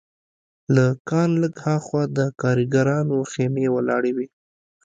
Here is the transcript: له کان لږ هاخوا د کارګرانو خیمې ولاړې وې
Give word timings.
له 0.75 0.85
کان 1.09 1.29
لږ 1.41 1.53
هاخوا 1.65 2.03
د 2.17 2.19
کارګرانو 2.41 3.17
خیمې 3.31 3.65
ولاړې 3.75 4.11
وې 4.17 4.27